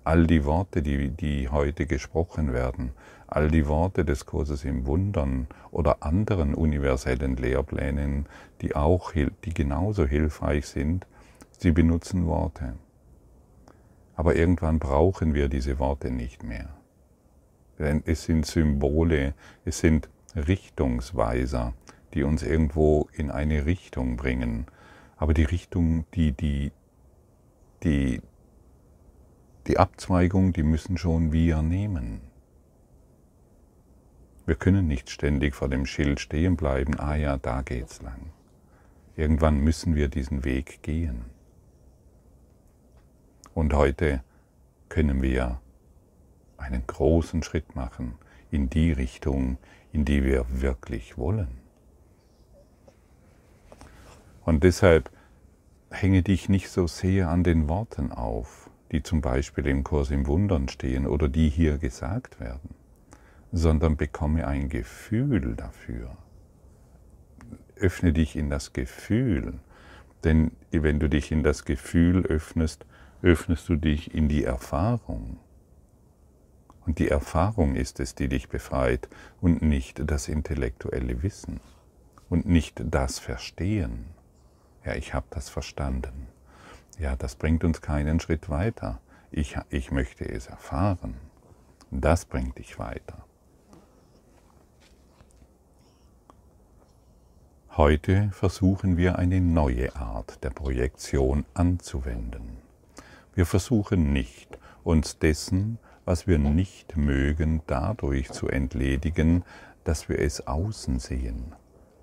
All 0.05 0.26
die 0.26 0.47
Worte, 0.47 0.81
die, 0.81 1.11
die 1.11 1.50
heute 1.50 1.85
gesprochen 1.85 2.55
werden, 2.55 2.93
all 3.26 3.50
die 3.50 3.69
Worte 3.69 4.07
des 4.07 4.25
Kurses 4.25 4.64
im 4.64 4.87
Wundern 4.87 5.49
oder 5.71 6.02
anderen 6.02 6.55
universellen 6.55 7.37
Lehrplänen, 7.37 8.25
die 8.62 8.75
auch, 8.75 9.12
die 9.12 9.52
genauso 9.52 10.07
hilfreich 10.07 10.67
sind, 10.67 11.07
sie 11.59 11.73
benutzen 11.73 12.26
Worte. 12.26 12.73
Aber 14.17 14.35
irgendwann 14.35 14.78
brauchen 14.78 15.35
wir 15.35 15.50
diese 15.50 15.78
Worte 15.78 16.11
nicht 16.11 16.43
mehr. 16.43 16.71
Denn 17.78 18.02
es 18.07 18.25
sind 18.25 18.47
Symbole, 18.47 19.35
es 19.67 19.81
sind 19.81 20.09
Richtungsweiser, 20.35 21.75
die 22.15 22.23
uns 22.23 22.43
irgendwo 22.43 23.09
in 23.12 23.31
eine 23.31 23.67
Richtung 23.67 24.17
bringen. 24.17 24.67
Aber 25.17 25.35
die 25.35 25.45
Richtung, 25.45 26.05
die, 26.15 26.33
die, 26.33 26.73
die, 27.83 28.23
die 29.67 29.79
Abzweigung, 29.79 30.53
die 30.53 30.62
müssen 30.62 30.97
schon 30.97 31.33
wir 31.33 31.62
nehmen. 31.62 32.21
Wir 34.47 34.55
können 34.55 34.87
nicht 34.87 35.11
ständig 35.11 35.55
vor 35.55 35.69
dem 35.69 35.85
Schild 35.85 36.21
stehen 36.21 36.57
bleiben, 36.57 36.99
ah 36.99 37.17
ja, 37.17 37.37
da 37.37 37.61
geht's 37.62 38.00
lang. 38.00 38.33
Irgendwann 39.15 39.61
müssen 39.61 39.95
wir 39.95 40.09
diesen 40.09 40.45
Weg 40.45 40.83
gehen. 40.83 41.27
Und 43.53 43.75
heute 43.75 44.23
können 44.88 45.21
wir 45.21 45.61
einen 46.57 46.87
großen 46.87 47.43
Schritt 47.43 47.75
machen 47.75 48.15
in 48.50 48.71
die 48.71 48.93
Richtung, 48.93 49.59
in 49.93 50.05
die 50.05 50.25
wir 50.25 50.47
wirklich 50.49 51.19
wollen. 51.19 51.67
Und 54.49 54.64
deshalb 54.64 55.11
hänge 55.90 56.23
dich 56.23 56.49
nicht 56.49 56.71
so 56.71 56.87
sehr 56.87 57.28
an 57.28 57.45
den 57.45 57.69
Worten 57.69 58.12
auf, 58.12 58.71
die 58.90 59.02
zum 59.02 59.21
Beispiel 59.21 59.67
im 59.67 59.85
Kurs 59.85 60.11
im 60.11 60.26
Wundern 60.26 60.69
stehen 60.69 61.07
oder 61.07 61.28
die 61.28 61.50
hier 61.50 61.76
gesagt 61.76 62.40
werden, 62.40 62.71
sondern 63.52 63.99
bekomme 63.99 64.47
ein 64.47 64.71
Gefühl 64.71 65.55
dafür. 65.55 66.17
Öffne 67.76 68.14
dich 68.14 68.37
in 68.37 68.49
das 68.49 68.73
Gefühl, 68.73 69.61
denn 70.25 70.52
wenn 70.71 70.99
du 70.99 71.11
dich 71.11 71.31
in 71.31 71.43
das 71.43 71.67
Gefühl 71.67 72.25
öffnest, 72.25 72.87
öffnest 73.21 73.69
du 73.69 73.76
dich 73.76 74.14
in 74.14 74.31
die 74.31 74.45
Erfahrung. 74.45 75.40
Und 76.87 77.00
die 77.00 77.09
Erfahrung 77.09 77.75
ist 77.75 78.00
es, 78.00 78.14
die 78.14 78.28
dich 78.28 78.49
befreit 78.49 79.11
und 79.43 79.61
nicht 79.61 80.11
das 80.11 80.26
intellektuelle 80.26 81.23
Wissen 81.23 81.61
und 82.31 82.47
nicht 82.47 82.83
das 82.83 83.19
Verstehen 83.19 84.17
ja, 84.88 84.95
ich 84.95 85.12
habe 85.12 85.26
das 85.30 85.50
verstanden. 85.50 86.28
Ja, 86.99 87.14
das 87.14 87.35
bringt 87.37 87.62
uns 87.62 87.83
keinen 87.83 88.21
Schritt 88.21 88.49
weiter. 88.49 89.00
Ich, 89.30 89.59
ich 89.68 89.90
möchte 89.90 90.25
es 90.26 90.47
erfahren. 90.47 91.14
Das 91.90 92.25
bringt 92.25 92.57
dich 92.57 92.78
weiter. 92.78 93.25
Heute 97.76 98.30
versuchen 98.33 98.97
wir 98.97 99.18
eine 99.18 99.42
neue 99.42 99.95
Art 99.95 100.42
der 100.42 100.50
Projektion 100.50 101.45
anzuwenden. 101.52 102.57
Wir 103.35 103.45
versuchen 103.45 104.14
nicht, 104.14 104.59
uns 104.85 105.18
dessen, 105.18 105.78
was 106.07 106.26
wir 106.26 106.38
nicht 106.38 106.97
mögen, 106.97 107.61
dadurch 107.66 108.30
zu 108.33 108.49
entledigen, 108.49 109.45
dass 109.85 110.09
wir 110.09 110.18
es 110.18 110.47
außen 110.47 110.99
sehen, 110.99 111.54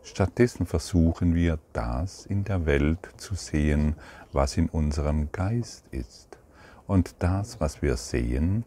Stattdessen 0.05 0.67
versuchen 0.67 1.33
wir 1.33 1.57
das 1.73 2.27
in 2.27 2.43
der 2.43 2.67
Welt 2.67 3.09
zu 3.17 3.33
sehen, 3.33 3.95
was 4.31 4.55
in 4.55 4.69
unserem 4.69 5.31
Geist 5.31 5.83
ist. 5.89 6.37
Und 6.85 7.15
das, 7.19 7.59
was 7.59 7.81
wir 7.81 7.97
sehen 7.97 8.65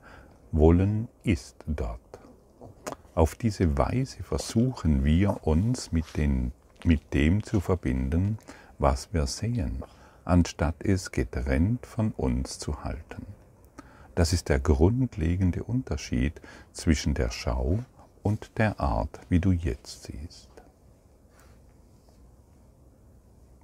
wollen, 0.51 1.07
ist 1.23 1.57
dort. 1.67 2.01
Auf 3.15 3.37
diese 3.37 3.79
Weise 3.79 4.25
versuchen 4.25 5.05
wir 5.05 5.47
uns 5.47 5.93
mit, 5.93 6.17
den, 6.17 6.53
mit 6.85 7.15
dem 7.15 7.45
zu 7.45 7.61
verbinden, 7.61 8.39
was 8.81 9.15
wir 9.15 9.27
sehen, 9.29 9.85
anstatt 10.25 10.83
es 10.83 11.13
getrennt 11.13 11.87
von 11.87 12.11
uns 12.17 12.59
zu 12.59 12.83
halten. 12.83 13.27
Das 14.17 14.33
ist 14.33 14.49
der 14.49 14.59
grundlegende 14.59 15.63
Unterschied 15.63 16.41
zwischen 16.73 17.15
der 17.15 17.31
Schau 17.31 17.79
und 18.25 18.59
der 18.59 18.81
Art, 18.81 19.21
wie 19.29 19.39
du 19.39 19.53
jetzt 19.53 20.03
siehst. 20.03 20.48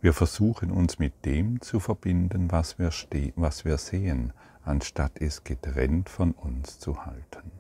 Wir 0.05 0.13
versuchen 0.13 0.71
uns 0.71 0.99
mit 0.99 1.25
dem 1.25 1.63
zu 1.63 1.81
verbinden, 1.81 2.53
was 2.53 2.79
wir, 2.79 2.91
was 3.37 3.65
wir 3.65 3.79
sehen, 3.79 4.35
anstatt 4.63 5.13
es 5.19 5.45
getrennt 5.45 6.11
von 6.11 6.33
uns 6.33 6.79
zu 6.79 7.07
halten. 7.07 7.51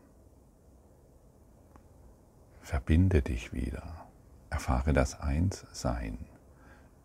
Verbinde 2.60 3.22
dich 3.22 3.54
wieder, 3.54 4.08
erfahre 4.50 4.92
das 4.92 5.18
Einssein, 5.20 6.18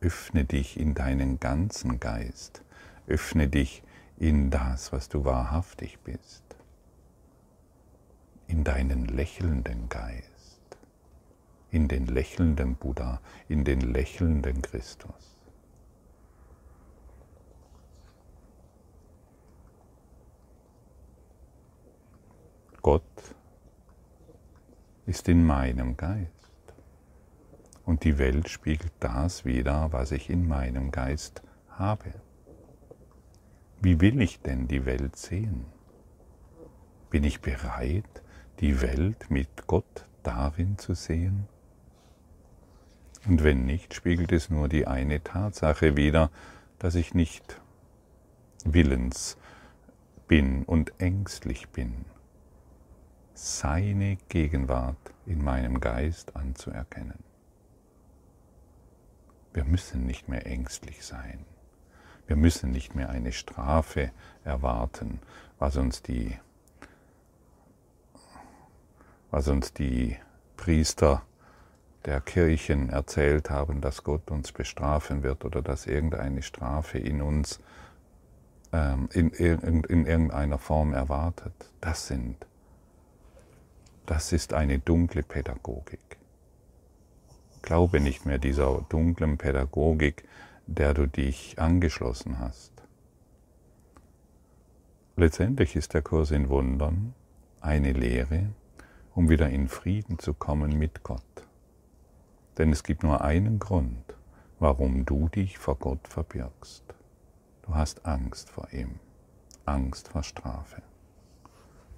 öffne 0.01 0.43
dich 0.43 0.77
in 0.77 0.93
deinen 0.93 1.39
ganzen 1.39 2.01
Geist, 2.01 2.65
öffne 3.07 3.47
dich 3.47 3.81
in 4.17 4.49
das, 4.49 4.91
was 4.91 5.07
du 5.07 5.23
wahrhaftig 5.23 5.99
bist, 5.99 6.43
in 8.47 8.65
deinen 8.65 9.05
lächelnden 9.05 9.87
Geist 9.87 10.28
in 11.71 11.87
den 11.87 12.07
lächelnden 12.07 12.75
Buddha, 12.75 13.21
in 13.47 13.63
den 13.63 13.81
lächelnden 13.81 14.61
Christus. 14.61 15.39
Gott 22.81 23.03
ist 25.05 25.27
in 25.27 25.45
meinem 25.45 25.97
Geist. 25.97 26.29
Und 27.85 28.03
die 28.03 28.17
Welt 28.17 28.47
spiegelt 28.49 28.93
das 28.99 29.45
wider, 29.45 29.91
was 29.91 30.11
ich 30.11 30.29
in 30.29 30.47
meinem 30.47 30.91
Geist 30.91 31.41
habe. 31.69 32.13
Wie 33.81 33.99
will 34.01 34.21
ich 34.21 34.41
denn 34.41 34.67
die 34.67 34.85
Welt 34.85 35.15
sehen? 35.15 35.65
Bin 37.09 37.23
ich 37.23 37.41
bereit, 37.41 38.23
die 38.59 38.81
Welt 38.81 39.29
mit 39.29 39.67
Gott 39.67 40.07
darin 40.23 40.77
zu 40.77 40.93
sehen? 40.93 41.47
Und 43.25 43.43
wenn 43.43 43.65
nicht, 43.65 43.93
spiegelt 43.93 44.31
es 44.31 44.49
nur 44.49 44.69
die 44.69 44.87
eine 44.87 45.23
Tatsache 45.23 45.95
wider, 45.97 46.31
dass 46.79 46.95
ich 46.95 47.13
nicht 47.13 47.59
willens 48.63 49.37
bin 50.27 50.63
und 50.63 50.93
ängstlich 50.99 51.69
bin 51.69 52.05
seine 53.41 54.17
Gegenwart 54.27 55.13
in 55.25 55.41
meinem 55.41 55.79
Geist 55.79 56.35
anzuerkennen. 56.35 57.23
Wir 59.53 59.63
müssen 59.63 60.05
nicht 60.05 60.27
mehr 60.27 60.45
ängstlich 60.45 61.05
sein. 61.05 61.45
Wir 62.27 62.35
müssen 62.35 62.71
nicht 62.71 62.95
mehr 62.95 63.09
eine 63.09 63.31
Strafe 63.31 64.11
erwarten, 64.43 65.19
was 65.57 65.77
uns 65.77 66.01
die, 66.01 66.37
was 69.31 69.47
uns 69.47 69.73
die 69.73 70.17
Priester 70.57 71.23
der 72.05 72.21
Kirchen 72.21 72.89
erzählt 72.89 73.49
haben, 73.49 73.81
dass 73.81 74.03
Gott 74.03 74.31
uns 74.31 74.51
bestrafen 74.51 75.23
wird 75.23 75.45
oder 75.45 75.61
dass 75.61 75.85
irgendeine 75.85 76.41
Strafe 76.41 76.97
in 76.97 77.21
uns 77.21 77.59
ähm, 78.71 79.09
in, 79.13 79.29
in, 79.31 79.83
in 79.83 80.05
irgendeiner 80.05 80.57
Form 80.57 80.93
erwartet. 80.93 81.53
Das 81.81 82.07
sind 82.07 82.45
das 84.09 84.33
ist 84.33 84.55
eine 84.55 84.79
dunkle 84.79 85.21
Pädagogik. 85.21 86.17
Glaube 87.61 87.99
nicht 87.99 88.25
mehr 88.25 88.39
dieser 88.39 88.83
dunklen 88.89 89.37
Pädagogik, 89.37 90.23
der 90.65 90.95
du 90.95 91.07
dich 91.07 91.59
angeschlossen 91.59 92.39
hast. 92.39 92.71
letztendlich 95.15 95.75
ist 95.75 95.93
der 95.93 96.01
Kurs 96.01 96.31
in 96.31 96.49
Wundern 96.49 97.13
eine 97.61 97.91
Lehre, 97.91 98.49
um 99.13 99.29
wieder 99.29 99.47
in 99.49 99.67
Frieden 99.67 100.17
zu 100.17 100.33
kommen 100.33 100.79
mit 100.79 101.03
Gott. 101.03 101.45
Denn 102.59 102.73
es 102.73 102.83
gibt 102.83 103.03
nur 103.03 103.21
einen 103.21 103.57
Grund, 103.57 104.03
warum 104.59 105.05
du 105.05 105.29
dich 105.29 105.57
vor 105.57 105.75
Gott 105.75 106.05
verbirgst. 106.09 106.83
Du 107.61 107.73
hast 107.73 108.05
Angst 108.05 108.49
vor 108.49 108.67
ihm, 108.73 108.99
Angst 109.65 110.09
vor 110.09 110.23
Strafe. 110.23 110.81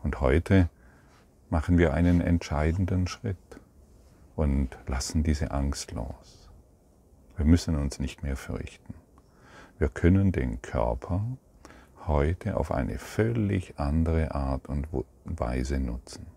Und 0.04 0.22
heute 0.22 0.70
machen 1.50 1.80
wir 1.80 1.96
einen 1.96 2.22
entscheidenden 2.22 3.08
Schritt 3.08 3.38
und 4.36 4.78
lassen 4.86 5.24
diese 5.24 5.50
Angst 5.50 5.94
los. 5.94 6.50
Wir 7.38 7.46
müssen 7.46 7.76
uns 7.76 8.00
nicht 8.00 8.22
mehr 8.22 8.36
fürchten. 8.38 8.94
Wir 9.80 9.90
können 9.90 10.32
den 10.32 10.62
Körper 10.62 11.26
heute 12.06 12.56
auf 12.56 12.72
eine 12.72 13.00
völlig 13.00 13.80
andere 13.80 14.36
Art 14.36 14.68
und 14.68 14.88
Weise 15.26 15.80
nutzen. 15.80 16.28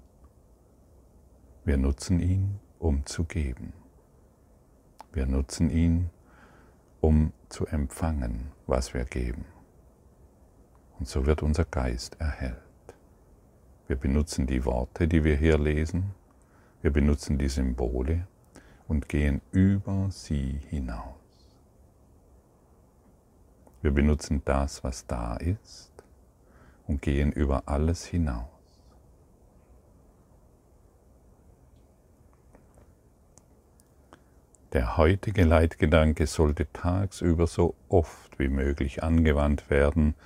Wir 1.67 1.77
nutzen 1.77 2.21
ihn, 2.21 2.59
um 2.79 3.05
zu 3.05 3.25
geben. 3.25 3.84
Wir 5.15 5.27
nutzen 5.27 5.71
ihn, 5.71 6.11
um 7.01 7.33
zu 7.49 7.67
empfangen, 7.67 8.51
was 8.67 8.95
wir 8.95 9.05
geben. 9.05 9.45
Und 10.99 11.07
so 11.07 11.25
wird 11.25 11.45
unser 11.45 11.65
Geist 11.65 12.21
erhellt. 12.21 12.59
Wir 13.87 13.95
benutzen 13.95 14.49
die 14.49 14.65
Worte, 14.65 15.07
die 15.07 15.23
wir 15.23 15.37
hier 15.37 15.57
lesen, 15.57 16.15
wir 16.83 16.91
benutzen 16.91 17.39
die 17.39 17.49
Symbole 17.49 18.27
und 18.89 19.09
gehen 19.09 19.41
über 19.53 20.09
sie 20.11 20.59
hinaus. 20.69 21.15
Wir 23.83 23.93
benutzen 23.93 24.43
das, 24.45 24.83
was 24.83 25.07
da 25.07 25.37
ist 25.37 25.93
und 26.89 27.03
gehen 27.03 27.31
über 27.31 27.63
alles 27.67 28.05
hinaus. 28.05 28.54
Der 34.75 34.97
heutige 34.97 35.45
Leitgedanke 35.45 36.27
sollte 36.27 36.67
tagsüber 36.73 37.47
so 37.47 37.77
oft 37.89 38.37
wie 38.41 38.49
möglich 38.49 39.05
angewandt 39.05 39.71
werden. 39.71 40.17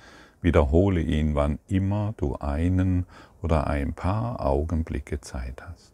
Wiederhole 0.41 1.01
ihn, 1.01 1.35
wann 1.35 1.59
immer 1.67 2.15
du 2.17 2.35
einen 2.35 3.05
oder 3.43 3.67
ein 3.67 3.93
paar 3.93 4.43
Augenblicke 4.43 5.21
Zeit 5.21 5.61
hast. 5.61 5.93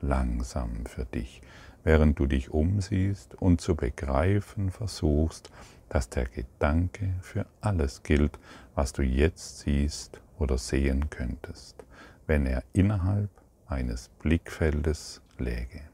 Langsam 0.00 0.86
für 0.86 1.04
dich, 1.04 1.42
während 1.84 2.18
du 2.18 2.24
dich 2.24 2.48
umsiehst 2.48 3.34
und 3.34 3.60
zu 3.60 3.76
begreifen 3.76 4.70
versuchst, 4.70 5.50
dass 5.90 6.08
der 6.08 6.24
Gedanke 6.24 7.12
für 7.20 7.44
alles 7.60 8.02
gilt, 8.02 8.38
was 8.74 8.94
du 8.94 9.02
jetzt 9.02 9.58
siehst 9.58 10.22
oder 10.38 10.56
sehen 10.56 11.10
könntest, 11.10 11.84
wenn 12.26 12.46
er 12.46 12.62
innerhalb 12.72 13.28
eines 13.66 14.08
Blickfeldes 14.22 15.20
läge. 15.36 15.89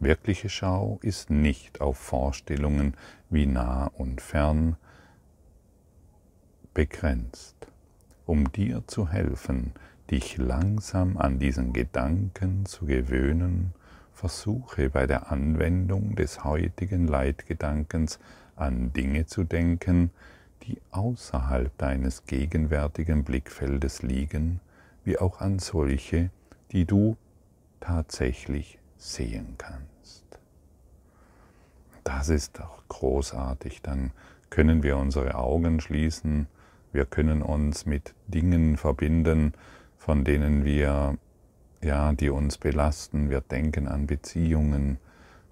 Wirkliche 0.00 0.48
Schau 0.48 1.00
ist 1.02 1.28
nicht 1.28 1.80
auf 1.80 1.98
Vorstellungen 1.98 2.94
wie 3.30 3.46
nah 3.46 3.86
und 3.86 4.20
fern 4.20 4.76
begrenzt. 6.72 7.56
Um 8.24 8.52
dir 8.52 8.84
zu 8.86 9.08
helfen, 9.08 9.72
dich 10.10 10.36
langsam 10.36 11.16
an 11.16 11.40
diesen 11.40 11.72
Gedanken 11.72 12.64
zu 12.64 12.86
gewöhnen, 12.86 13.74
versuche 14.12 14.88
bei 14.88 15.08
der 15.08 15.32
Anwendung 15.32 16.14
des 16.14 16.44
heutigen 16.44 17.08
Leitgedankens 17.08 18.20
an 18.54 18.92
Dinge 18.92 19.26
zu 19.26 19.42
denken, 19.42 20.10
die 20.62 20.80
außerhalb 20.92 21.76
deines 21.76 22.24
gegenwärtigen 22.24 23.24
Blickfeldes 23.24 24.02
liegen, 24.02 24.60
wie 25.04 25.18
auch 25.18 25.40
an 25.40 25.58
solche, 25.58 26.30
die 26.70 26.84
du 26.84 27.16
tatsächlich 27.80 28.77
sehen 28.98 29.54
kannst. 29.56 30.24
Das 32.04 32.28
ist 32.28 32.58
doch 32.58 32.82
großartig. 32.88 33.82
Dann 33.82 34.12
können 34.50 34.82
wir 34.82 34.96
unsere 34.96 35.34
Augen 35.36 35.80
schließen, 35.80 36.48
wir 36.92 37.04
können 37.04 37.42
uns 37.42 37.84
mit 37.86 38.14
Dingen 38.28 38.76
verbinden, 38.76 39.52
von 39.98 40.24
denen 40.24 40.64
wir, 40.64 41.18
ja, 41.82 42.12
die 42.12 42.30
uns 42.30 42.56
belasten. 42.56 43.28
Wir 43.28 43.42
denken 43.42 43.88
an 43.88 44.06
Beziehungen. 44.06 44.98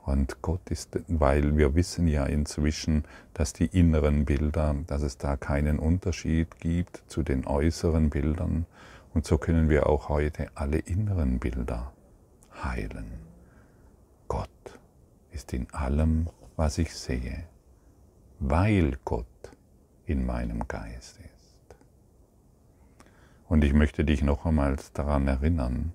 Und 0.05 0.41
Gott 0.41 0.71
ist, 0.71 0.99
weil 1.09 1.57
wir 1.57 1.75
wissen 1.75 2.07
ja 2.07 2.25
inzwischen, 2.25 3.05
dass 3.35 3.53
die 3.53 3.67
inneren 3.67 4.25
Bilder, 4.25 4.77
dass 4.87 5.03
es 5.03 5.19
da 5.19 5.37
keinen 5.37 5.79
Unterschied 5.79 6.59
gibt 6.59 7.03
zu 7.07 7.23
den 7.23 7.47
äußeren 7.47 8.09
Bildern. 8.09 8.67
Und 9.13 9.27
so 9.27 9.37
können 9.37 9.69
wir 9.69 9.89
auch 9.89 10.09
heute 10.09 10.49
alle 10.55 10.79
inneren 10.79 11.39
Bilder 11.39 11.93
heilen. 12.63 13.26
Gott 14.29 14.49
ist 15.33 15.53
in 15.53 15.71
allem, 15.73 16.29
was 16.57 16.79
ich 16.79 16.95
sehe, 16.95 17.45
weil 18.39 18.99
Gott 19.05 19.27
in 20.07 20.25
meinem 20.25 20.67
Geist 20.69 21.19
ist. 21.19 21.77
Und 23.49 23.63
ich 23.63 23.73
möchte 23.73 24.05
dich 24.05 24.23
noch 24.23 24.45
einmal 24.45 24.77
daran 24.95 25.29
erinnern, 25.29 25.93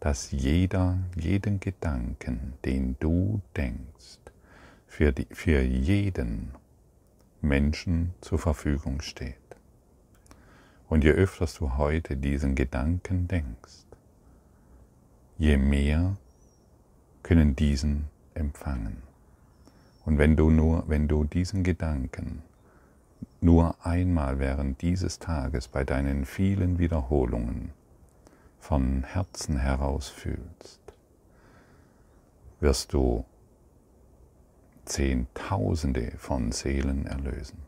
dass 0.00 0.30
jeder, 0.30 0.98
jeden 1.16 1.60
Gedanken, 1.60 2.54
den 2.64 2.96
du 3.00 3.40
denkst, 3.56 4.18
für, 4.86 5.12
die, 5.12 5.26
für 5.30 5.62
jeden 5.62 6.52
Menschen 7.40 8.14
zur 8.20 8.38
Verfügung 8.38 9.00
steht. 9.00 9.34
Und 10.88 11.02
je 11.02 11.10
öfter 11.10 11.46
du 11.58 11.76
heute 11.76 12.16
diesen 12.16 12.54
Gedanken 12.54 13.26
denkst, 13.26 13.86
je 15.38 15.56
mehr 15.56 16.16
können 17.24 17.56
diesen 17.56 18.04
empfangen. 18.34 19.02
Und 20.04 20.18
wenn 20.18 20.36
du 20.36 20.50
nur, 20.50 20.84
wenn 20.86 21.08
du 21.08 21.24
diesen 21.24 21.64
Gedanken 21.64 22.42
nur 23.40 23.74
einmal 23.84 24.38
während 24.38 24.82
dieses 24.82 25.18
Tages 25.18 25.66
bei 25.66 25.82
deinen 25.82 26.26
vielen 26.26 26.78
Wiederholungen 26.78 27.70
von 28.60 29.02
Herzen 29.02 29.56
heraus 29.56 30.08
fühlst, 30.08 30.80
wirst 32.60 32.92
du 32.92 33.24
Zehntausende 34.84 36.12
von 36.18 36.52
Seelen 36.52 37.06
erlösen. 37.06 37.58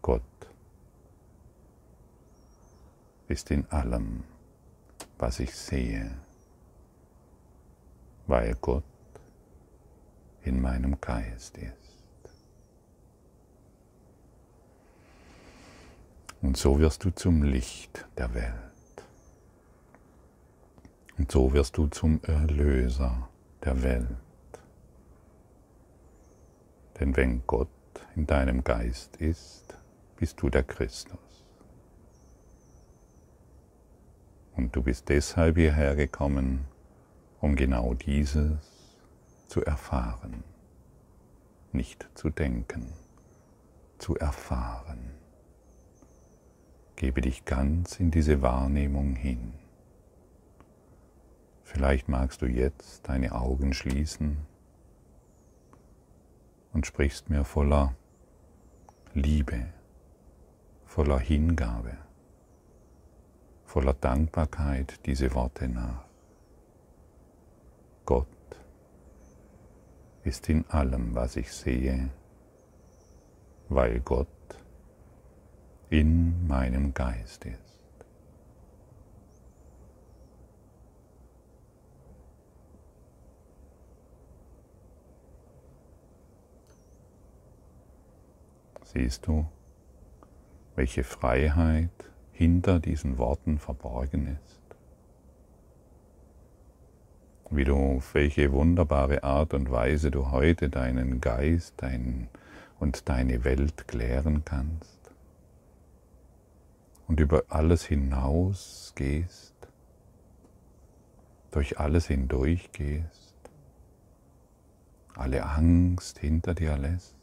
Gott 0.00 0.22
ist 3.28 3.50
in 3.50 3.66
allem, 3.70 4.24
was 5.18 5.40
ich 5.40 5.54
sehe, 5.54 6.10
weil 8.26 8.54
Gott 8.60 8.84
in 10.42 10.60
meinem 10.60 11.00
Geist 11.00 11.58
ist. 11.58 11.74
Und 16.40 16.56
so 16.56 16.78
wirst 16.78 17.04
du 17.04 17.10
zum 17.10 17.42
Licht 17.42 18.06
der 18.16 18.32
Welt. 18.34 18.54
Und 21.18 21.30
so 21.32 21.52
wirst 21.52 21.76
du 21.76 21.88
zum 21.88 22.20
Erlöser 22.22 23.28
der 23.64 23.82
Welt. 23.82 24.06
Denn 26.98 27.16
wenn 27.16 27.42
Gott 27.46 27.68
in 28.14 28.26
deinem 28.26 28.62
Geist 28.62 29.16
ist, 29.16 29.76
bist 30.16 30.40
du 30.40 30.48
der 30.48 30.62
Christus. 30.62 31.27
Und 34.58 34.74
du 34.74 34.82
bist 34.82 35.08
deshalb 35.08 35.56
hierher 35.56 35.94
gekommen, 35.94 36.64
um 37.40 37.54
genau 37.54 37.94
dieses 37.94 38.58
zu 39.46 39.64
erfahren, 39.64 40.42
nicht 41.70 42.08
zu 42.14 42.28
denken, 42.28 42.92
zu 43.98 44.16
erfahren. 44.16 45.12
Gebe 46.96 47.20
dich 47.20 47.44
ganz 47.44 48.00
in 48.00 48.10
diese 48.10 48.42
Wahrnehmung 48.42 49.14
hin. 49.14 49.54
Vielleicht 51.62 52.08
magst 52.08 52.42
du 52.42 52.46
jetzt 52.46 53.08
deine 53.08 53.36
Augen 53.36 53.72
schließen 53.72 54.38
und 56.72 56.84
sprichst 56.84 57.30
mir 57.30 57.44
voller 57.44 57.94
Liebe, 59.14 59.66
voller 60.84 61.20
Hingabe 61.20 61.96
voller 63.68 63.92
Dankbarkeit 63.92 65.04
diese 65.04 65.34
Worte 65.34 65.68
nach. 65.68 66.04
Gott 68.06 68.26
ist 70.24 70.48
in 70.48 70.64
allem, 70.70 71.14
was 71.14 71.36
ich 71.36 71.52
sehe, 71.52 72.08
weil 73.68 74.00
Gott 74.00 74.26
in 75.90 76.46
meinem 76.46 76.94
Geist 76.94 77.44
ist. 77.44 78.06
Siehst 88.82 89.26
du, 89.26 89.46
welche 90.74 91.04
Freiheit 91.04 92.07
hinter 92.38 92.78
diesen 92.78 93.18
Worten 93.18 93.58
verborgen 93.58 94.28
ist? 94.28 94.60
Wie 97.50 97.64
du, 97.64 97.74
auf 97.74 98.14
welche 98.14 98.52
wunderbare 98.52 99.24
Art 99.24 99.54
und 99.54 99.72
Weise 99.72 100.12
du 100.12 100.30
heute 100.30 100.68
deinen 100.68 101.20
Geist 101.20 101.74
dein, 101.78 102.28
und 102.78 103.08
deine 103.08 103.42
Welt 103.42 103.88
klären 103.88 104.44
kannst 104.44 105.10
und 107.08 107.18
über 107.18 107.42
alles 107.48 107.84
hinaus 107.84 108.92
gehst, 108.94 109.56
durch 111.50 111.80
alles 111.80 112.06
hindurch 112.06 112.70
gehst, 112.70 113.34
alle 115.16 115.44
Angst 115.44 116.20
hinter 116.20 116.54
dir 116.54 116.78
lässt, 116.78 117.16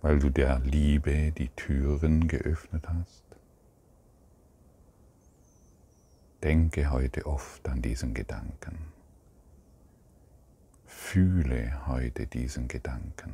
weil 0.00 0.20
du 0.20 0.30
der 0.30 0.60
Liebe 0.60 1.32
die 1.32 1.50
Türen 1.50 2.28
geöffnet 2.28 2.88
hast. 2.88 3.25
Denke 6.46 6.92
heute 6.92 7.26
oft 7.26 7.68
an 7.68 7.82
diesen 7.82 8.14
Gedanken. 8.14 8.78
Fühle 10.84 11.88
heute 11.88 12.28
diesen 12.28 12.68
Gedanken. 12.68 13.32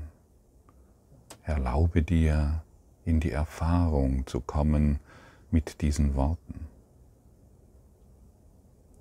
Erlaube 1.43 2.03
dir, 2.03 2.65
in 3.05 3.21
die 3.21 3.31
Erfahrung 3.31 4.27
zu 4.27 4.41
kommen 4.41 4.99
mit 5.51 5.83
diesen 5.83 6.15
Worten. 6.15 6.69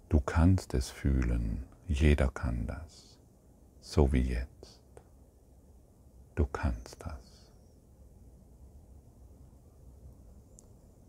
Du 0.10 0.20
kannst 0.20 0.74
es 0.74 0.90
fühlen, 0.90 1.64
jeder 1.88 2.28
kann 2.28 2.68
das, 2.68 3.18
so 3.80 4.12
wie 4.12 4.24
jetzt. 4.24 4.82
Du 6.36 6.46
kannst 6.46 6.98
das. 7.00 7.54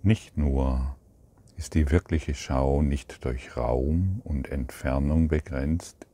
Nicht 0.04 0.36
nur 0.36 0.94
ist 1.62 1.74
die 1.74 1.92
wirkliche 1.92 2.34
Schau 2.34 2.82
nicht 2.82 3.24
durch 3.24 3.56
Raum 3.56 4.20
und 4.24 4.48
Entfernung 4.48 5.28
begrenzt, 5.28 6.08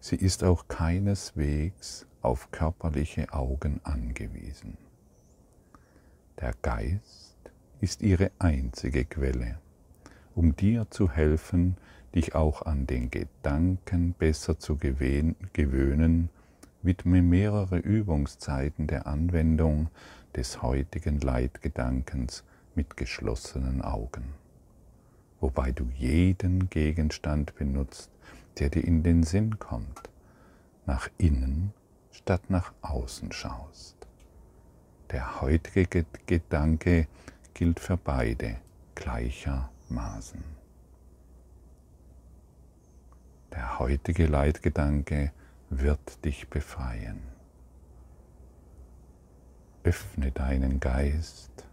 sie 0.00 0.16
ist 0.16 0.42
auch 0.42 0.68
keineswegs 0.68 2.06
auf 2.22 2.50
körperliche 2.50 3.30
Augen 3.34 3.82
angewiesen. 3.84 4.78
Der 6.40 6.54
Geist 6.62 7.36
ist 7.82 8.00
ihre 8.00 8.30
einzige 8.38 9.04
Quelle, 9.04 9.58
um 10.34 10.56
dir 10.56 10.86
zu 10.88 11.10
helfen, 11.10 11.76
dich 12.14 12.34
auch 12.34 12.62
an 12.62 12.86
den 12.86 13.10
Gedanken 13.10 14.14
besser 14.14 14.58
zu 14.58 14.78
gewöhnen, 14.78 16.30
widme 16.80 17.20
mehrere 17.20 17.76
Übungszeiten 17.76 18.86
der 18.86 19.06
Anwendung 19.06 19.90
des 20.34 20.62
heutigen 20.62 21.20
Leitgedankens 21.20 22.44
mit 22.74 22.96
geschlossenen 22.96 23.82
Augen, 23.82 24.24
wobei 25.40 25.72
du 25.72 25.84
jeden 25.96 26.70
Gegenstand 26.70 27.54
benutzt, 27.56 28.10
der 28.58 28.70
dir 28.70 28.84
in 28.84 29.02
den 29.02 29.22
Sinn 29.22 29.58
kommt, 29.58 30.08
nach 30.86 31.08
innen 31.18 31.72
statt 32.10 32.48
nach 32.48 32.72
außen 32.82 33.32
schaust. 33.32 33.96
Der 35.10 35.40
heutige 35.40 36.06
Gedanke 36.26 37.06
gilt 37.52 37.80
für 37.80 37.96
beide 37.96 38.56
gleichermaßen. 38.94 40.42
Der 43.52 43.78
heutige 43.78 44.26
Leitgedanke 44.26 45.32
wird 45.70 46.24
dich 46.24 46.48
befreien. 46.48 47.22
Öffne 49.84 50.32
deinen 50.32 50.80
Geist 50.80 51.64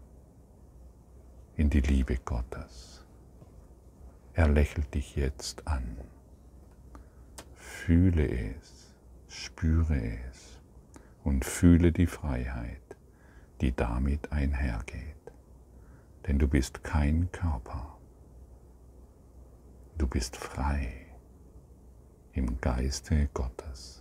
in 1.55 1.69
die 1.69 1.81
Liebe 1.81 2.17
Gottes. 2.17 2.90
Er 4.33 4.47
lächelt 4.47 4.93
dich 4.93 5.15
jetzt 5.15 5.67
an. 5.67 5.97
Fühle 7.55 8.27
es, 8.27 8.93
spüre 9.27 9.99
es 10.29 10.59
und 11.23 11.45
fühle 11.45 11.91
die 11.91 12.07
Freiheit 12.07 12.81
die 13.61 13.75
damit 13.75 14.31
einhergeht. 14.31 15.15
Denn 16.27 16.39
du 16.39 16.47
bist 16.47 16.83
kein 16.83 17.31
Körper. 17.31 17.97
Du 19.97 20.07
bist 20.07 20.35
frei 20.35 21.05
im 22.33 22.59
Geiste 22.59 23.29
Gottes. 23.33 24.00